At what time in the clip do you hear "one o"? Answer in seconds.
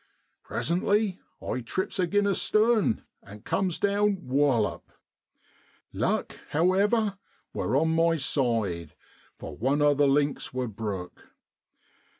9.55-9.93